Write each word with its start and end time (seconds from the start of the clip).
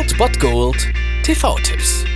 Old 0.00 0.16
Bot 0.16 0.40
Gold 0.40 0.88
TV-Tipps. 1.24 2.06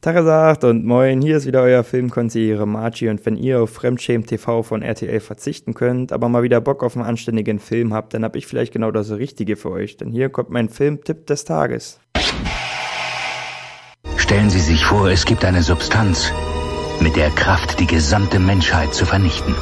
Tagesagt 0.00 0.64
und 0.64 0.86
moin, 0.86 1.20
hier 1.20 1.36
ist 1.36 1.44
wieder 1.44 1.60
euer 1.60 1.84
Filmkonsigliere 1.84 2.66
Margie 2.66 3.10
und 3.10 3.26
wenn 3.26 3.36
ihr 3.36 3.60
auf 3.60 3.68
Fremdschämen 3.68 4.26
TV 4.26 4.62
von 4.62 4.80
RTL 4.80 5.20
verzichten 5.20 5.74
könnt, 5.74 6.12
aber 6.12 6.30
mal 6.30 6.42
wieder 6.42 6.62
Bock 6.62 6.82
auf 6.82 6.96
einen 6.96 7.04
anständigen 7.04 7.58
Film 7.58 7.92
habt, 7.92 8.14
dann 8.14 8.24
hab 8.24 8.36
ich 8.36 8.46
vielleicht 8.46 8.72
genau 8.72 8.90
das 8.90 9.10
Richtige 9.10 9.56
für 9.56 9.70
euch, 9.70 9.98
denn 9.98 10.10
hier 10.10 10.30
kommt 10.30 10.48
mein 10.48 10.70
Filmtipp 10.70 11.26
des 11.26 11.44
Tages. 11.44 12.00
Stellen 14.16 14.48
Sie 14.48 14.60
sich 14.60 14.86
vor, 14.86 15.10
es 15.10 15.26
gibt 15.26 15.44
eine 15.44 15.62
Substanz 15.62 16.32
mit 17.02 17.16
der 17.16 17.28
Kraft, 17.28 17.78
die 17.80 17.86
gesamte 17.86 18.38
Menschheit 18.38 18.94
zu 18.94 19.04
vernichten. 19.04 19.54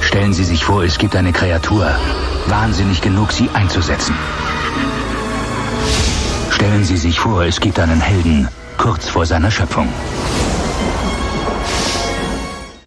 Stellen 0.00 0.32
Sie 0.32 0.44
sich 0.44 0.64
vor, 0.64 0.82
es 0.82 0.96
gibt 0.96 1.14
eine 1.14 1.32
Kreatur, 1.32 1.94
wahnsinnig 2.46 3.00
genug, 3.00 3.32
sie 3.32 3.48
einzusetzen. 3.52 4.14
Stellen 6.50 6.84
Sie 6.84 6.96
sich 6.96 7.18
vor, 7.18 7.44
es 7.44 7.60
gibt 7.60 7.78
einen 7.78 8.00
Helden, 8.00 8.48
kurz 8.76 9.08
vor 9.08 9.24
seiner 9.26 9.50
Schöpfung. 9.50 9.88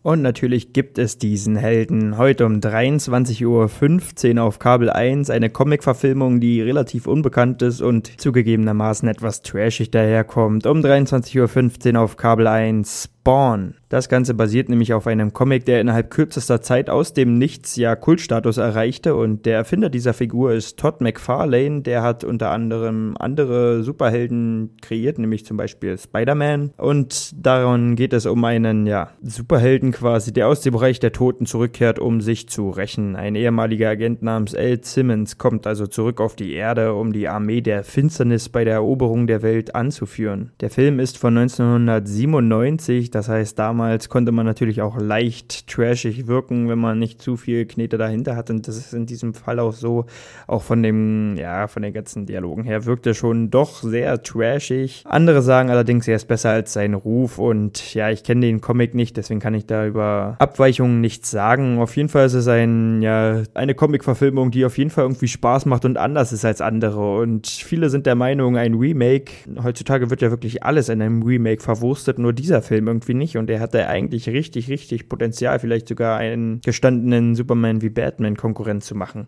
Und 0.03 0.21
natürlich 0.21 0.73
gibt 0.73 0.97
es 0.97 1.17
diesen 1.17 1.55
Helden. 1.55 2.17
Heute 2.17 2.45
um 2.45 2.55
23.15 2.55 4.35
Uhr 4.35 4.43
auf 4.43 4.59
Kabel 4.59 4.89
1 4.89 5.29
eine 5.29 5.49
Comic-Verfilmung, 5.49 6.41
die 6.41 6.61
relativ 6.61 7.07
unbekannt 7.07 7.61
ist 7.61 7.81
und 7.81 8.19
zugegebenermaßen 8.19 9.07
etwas 9.07 9.43
trashig 9.43 9.91
daherkommt. 9.91 10.67
Um 10.67 10.81
23.15 10.81 11.93
Uhr 11.95 12.01
auf 12.01 12.17
Kabel 12.17 12.47
1 12.47 13.09
Spawn. 13.23 13.75
Das 13.87 14.09
Ganze 14.09 14.33
basiert 14.33 14.69
nämlich 14.69 14.91
auf 14.93 15.05
einem 15.05 15.33
Comic, 15.33 15.65
der 15.65 15.79
innerhalb 15.79 16.09
kürzester 16.09 16.61
Zeit 16.61 16.89
aus 16.89 17.13
dem 17.13 17.37
Nichts 17.37 17.75
ja 17.75 17.95
Kultstatus 17.95 18.57
erreichte 18.57 19.15
und 19.15 19.45
der 19.45 19.55
Erfinder 19.55 19.89
dieser 19.89 20.13
Figur 20.13 20.51
ist 20.51 20.79
Todd 20.79 20.99
McFarlane, 20.99 21.83
der 21.83 22.01
hat 22.01 22.23
unter 22.23 22.49
anderem 22.49 23.15
andere 23.19 23.83
Superhelden 23.83 24.71
kreiert, 24.81 25.19
nämlich 25.19 25.45
zum 25.45 25.57
Beispiel 25.57 25.95
Spider-Man 25.97 26.71
und 26.75 27.31
daran 27.37 27.95
geht 27.95 28.13
es 28.13 28.25
um 28.25 28.43
einen, 28.43 28.87
ja, 28.87 29.11
Superhelden 29.21 29.91
quasi, 29.91 30.33
der 30.33 30.47
aus 30.47 30.61
dem 30.61 30.73
Bereich 30.73 30.99
der 30.99 31.11
Toten 31.11 31.45
zurückkehrt, 31.45 31.99
um 31.99 32.19
sich 32.19 32.49
zu 32.49 32.71
rächen. 32.71 33.15
Ein 33.15 33.35
ehemaliger 33.35 33.89
Agent 33.89 34.23
namens 34.23 34.53
L. 34.53 34.83
Simmons 34.83 35.37
kommt 35.37 35.67
also 35.67 35.85
zurück 35.85 36.19
auf 36.19 36.35
die 36.35 36.53
Erde, 36.53 36.95
um 36.95 37.13
die 37.13 37.29
Armee 37.29 37.61
der 37.61 37.83
Finsternis 37.83 38.49
bei 38.49 38.65
der 38.65 38.73
Eroberung 38.73 39.27
der 39.27 39.43
Welt 39.43 39.75
anzuführen. 39.75 40.51
Der 40.61 40.71
Film 40.71 40.99
ist 40.99 41.19
von 41.19 41.37
1997, 41.37 43.12
das 43.13 43.29
heißt, 43.29 43.59
damals 43.59 44.09
konnte 44.09 44.31
man 44.31 44.45
natürlich 44.45 44.81
auch 44.81 44.97
leicht 44.99 45.67
trashig 45.67 46.25
wirken, 46.25 46.67
wenn 46.67 46.79
man 46.79 46.97
nicht 46.97 47.21
zu 47.21 47.37
viel 47.37 47.65
Knete 47.65 47.97
dahinter 47.97 48.35
hat. 48.35 48.49
Und 48.49 48.67
das 48.67 48.75
ist 48.75 48.93
in 48.93 49.05
diesem 49.05 49.35
Fall 49.35 49.59
auch 49.59 49.73
so. 49.73 50.05
Auch 50.47 50.63
von 50.63 50.81
dem, 50.81 51.35
ja, 51.37 51.67
von 51.67 51.83
den 51.83 51.93
ganzen 51.93 52.25
Dialogen 52.25 52.63
her 52.63 52.85
wirkt 52.85 53.05
er 53.05 53.13
schon 53.13 53.51
doch 53.51 53.83
sehr 53.83 54.23
trashig. 54.23 55.03
Andere 55.05 55.43
sagen 55.43 55.69
allerdings, 55.69 56.07
er 56.07 56.15
ist 56.15 56.27
besser 56.27 56.49
als 56.49 56.73
sein 56.73 56.95
Ruf. 56.95 57.37
Und 57.37 57.93
ja, 57.93 58.09
ich 58.09 58.23
kenne 58.23 58.41
den 58.41 58.61
Comic 58.61 58.95
nicht, 58.95 59.15
deswegen 59.17 59.39
kann 59.39 59.53
ich 59.53 59.67
da 59.67 59.85
über 59.85 60.35
Abweichungen 60.39 60.99
nichts 60.99 61.29
sagen. 61.29 61.79
Auf 61.79 61.95
jeden 61.95 62.09
Fall 62.09 62.25
ist 62.25 62.33
es 62.33 62.47
ein, 62.47 63.03
ja, 63.03 63.43
eine 63.53 63.75
Comic-Verfilmung, 63.75 64.49
die 64.49 64.65
auf 64.65 64.77
jeden 64.79 64.89
Fall 64.89 65.03
irgendwie 65.03 65.27
Spaß 65.27 65.67
macht 65.67 65.85
und 65.85 65.97
anders 65.97 66.33
ist 66.33 66.45
als 66.45 66.61
andere. 66.61 67.19
Und 67.19 67.45
viele 67.47 67.89
sind 67.89 68.07
der 68.07 68.15
Meinung, 68.15 68.57
ein 68.57 68.73
Remake, 68.73 69.31
heutzutage 69.61 70.09
wird 70.09 70.21
ja 70.21 70.31
wirklich 70.31 70.63
alles 70.63 70.89
in 70.89 71.01
einem 71.01 71.21
Remake 71.21 71.61
verwurstet, 71.61 72.17
nur 72.17 72.33
dieser 72.33 72.63
Film 72.63 72.87
irgendwie 72.87 73.02
irgendwie 73.03 73.13
nicht 73.13 73.37
und 73.37 73.49
er 73.49 73.59
hatte 73.59 73.87
eigentlich 73.87 74.29
richtig, 74.29 74.69
richtig 74.69 75.09
Potenzial, 75.09 75.59
vielleicht 75.59 75.87
sogar 75.87 76.17
einen 76.17 76.61
gestandenen 76.61 77.35
Superman 77.35 77.81
wie 77.81 77.89
Batman 77.89 78.35
Konkurrent 78.35 78.83
zu 78.83 78.95
machen. 78.95 79.25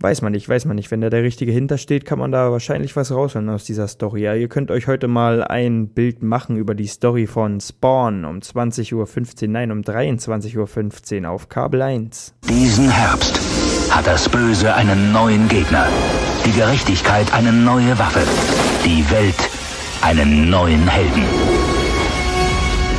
Weiß 0.00 0.22
man 0.22 0.30
nicht, 0.30 0.48
weiß 0.48 0.64
man 0.66 0.76
nicht. 0.76 0.92
Wenn 0.92 1.00
da 1.00 1.10
der 1.10 1.24
Richtige 1.24 1.50
hintersteht, 1.50 2.04
kann 2.04 2.20
man 2.20 2.30
da 2.30 2.52
wahrscheinlich 2.52 2.94
was 2.94 3.10
rausholen 3.10 3.48
aus 3.48 3.64
dieser 3.64 3.88
Story. 3.88 4.22
Ja, 4.22 4.34
ihr 4.34 4.48
könnt 4.48 4.70
euch 4.70 4.86
heute 4.86 5.08
mal 5.08 5.42
ein 5.42 5.88
Bild 5.88 6.22
machen 6.22 6.56
über 6.56 6.76
die 6.76 6.86
Story 6.86 7.26
von 7.26 7.60
Spawn 7.60 8.24
um 8.24 8.38
20.15 8.38 8.94
Uhr, 8.94 9.48
nein, 9.48 9.72
um 9.72 9.80
23.15 9.80 11.24
Uhr 11.24 11.30
auf 11.30 11.48
Kabel 11.48 11.82
1. 11.82 12.34
Diesen 12.48 12.88
Herbst 12.88 13.40
hat 13.90 14.06
das 14.06 14.28
Böse 14.28 14.72
einen 14.72 15.10
neuen 15.10 15.48
Gegner. 15.48 15.88
Die 16.46 16.52
Gerechtigkeit 16.52 17.34
eine 17.34 17.52
neue 17.52 17.98
Waffe. 17.98 18.22
Die 18.84 19.10
Welt 19.10 19.50
einen 20.00 20.48
neuen 20.48 20.86
Helden. 20.86 21.57